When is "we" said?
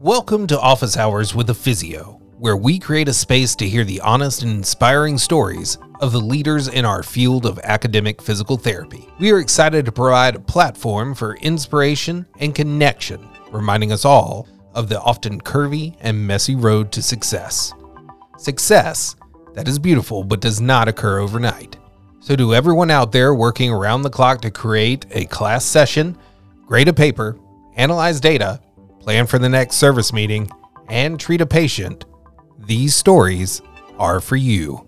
2.56-2.78, 9.18-9.32